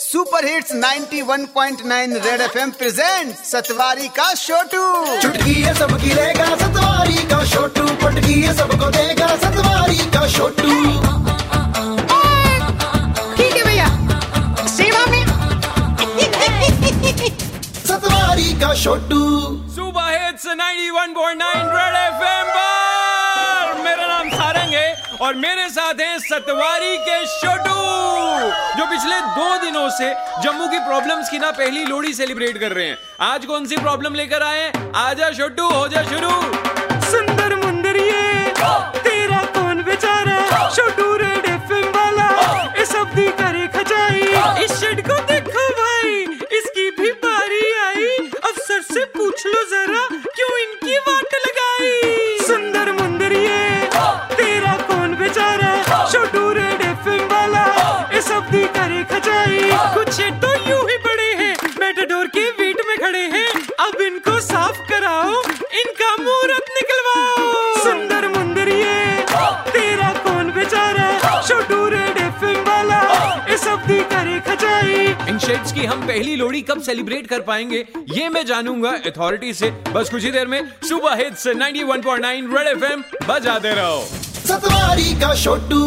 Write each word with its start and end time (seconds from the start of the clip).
Super 0.00 0.44
hits 0.46 0.72
91.9 0.74 2.12
red 2.24 2.40
FM 2.40 2.70
present 2.70 3.34
सतवारी 3.46 4.06
का 4.08 4.32
छोटू 4.34 4.84
चुटकी 5.22 5.54
है 5.54 5.74
सबकी 5.74 6.12
रहेगा 6.12 6.44
सतवारी 6.56 7.26
का 7.32 7.44
छोटू 7.46 7.82
पटकी 8.02 8.40
है 8.42 8.54
सबको 8.56 8.90
देगा 8.90 9.26
सतवारी 9.36 9.98
का 10.14 10.26
छोटू 10.28 10.70
ठीक 13.36 13.56
है 13.56 13.64
भैया। 13.64 13.88
सेवा 14.76 15.04
में। 15.06 15.24
सतवारी 17.86 18.52
का 18.60 18.74
छोटू 18.82 19.20
सुबह 19.74 20.08
हिट्स 20.16 20.46
91.9 20.62 21.52
रेड 21.76 22.00
एफएम 22.06 22.50
पर। 22.56 23.82
मेरा 23.84 24.06
नाम 24.06 24.30
सारंग 24.30 24.74
है 24.74 25.18
और 25.20 25.34
मेरे 25.46 25.68
साथ 25.68 26.00
हैं 26.00 26.18
सतवारी 26.30 26.96
के 27.08 27.24
छोटू 27.38 27.89
जो 28.76 28.86
पिछले 28.86 29.20
दो 29.36 29.56
दिनों 29.60 29.88
से 29.90 30.12
जम्मू 30.42 30.68
की 30.68 30.78
प्रॉब्लम्स 30.80 31.28
की 31.30 31.38
ना 31.38 31.50
पहली 31.52 31.84
लोहड़ी 31.84 32.12
सेलिब्रेट 32.14 32.58
कर 32.58 32.72
रहे 32.72 32.86
हैं। 32.86 32.98
आज 33.22 33.46
कौन 33.46 33.66
सी 33.66 33.76
प्रॉब्लम 33.78 34.14
लेकर 34.14 34.42
आए 34.42 34.72
आजा 34.98 35.30
छोटू, 35.30 35.68
हो 35.68 35.86
जा 35.88 36.02
शुरू। 36.04 36.30
सुंदर 37.10 37.54
मुंदरिए 37.56 38.22
तेरा 38.98 39.42
कौन 39.54 39.82
बेचारा? 39.82 40.38
छोटू 40.68 41.14
रेड 41.16 41.46
एफएम 41.46 41.88
वाला 41.96 42.28
इस 42.82 42.94
अवधि 42.96 43.26
करे 43.40 43.66
खचाई 43.76 44.64
इस 44.64 44.78
शेड 44.80 45.06
को 45.08 45.18
देखो 45.26 45.68
भाई, 45.80 46.22
इसकी 46.58 46.90
भी 47.00 47.12
बारी 47.24 47.62
आई। 47.80 48.16
अफसर 48.44 48.82
से 48.92 49.04
पूछ 49.16 49.46
लो 49.46 49.62
जरा, 49.70 50.06
क्यों 50.34 50.56
इनकी 50.58 50.96
वाट 51.08 51.34
लगाई? 51.46 52.19
इनको 64.20 64.40
साफ़ 64.42 64.78
कराओ 64.88 65.36
इनका 65.80 66.08
मुहूर्त 66.16 66.66
निकलवाओ। 66.70 67.44
सुंदर 67.84 68.26
मुंदरिए 68.28 68.96
तेरा 69.68 70.12
कौन 70.24 70.50
बेचारा 70.52 71.40
छोटू 71.40 71.78
रेड 71.88 72.18
एफएम 72.18 72.60
वाला 72.64 73.00
इस 73.54 73.66
अवधि 73.68 73.98
करे 74.12 74.38
खचाई। 74.48 75.06
इन 75.28 75.38
शेड्स 75.38 75.72
की 75.72 75.84
हम 75.86 76.06
पहली 76.06 76.36
लोहड़ी 76.36 76.62
कब 76.62 76.82
सेलिब्रेट 76.82 77.26
कर 77.26 77.40
पाएँगे 77.42 77.84
ये 78.12 78.28
मैं 78.28 78.44
जानूँगा 78.46 78.90
अथॉरिटी 79.06 79.54
से। 79.54 79.70
बस 79.92 80.10
कुछ 80.10 80.24
ही 80.24 80.30
देर 80.30 80.46
में 80.46 80.60
सुबह 80.88 81.14
हिट्स 81.22 81.46
91.9 81.56 82.56
रेड 82.56 82.76
एफएम 82.76 83.04
बजाते 83.28 83.74
रहो। 83.74 84.00
सतवारी 84.46 85.14
का 85.20 85.34
छोटू 85.44 85.80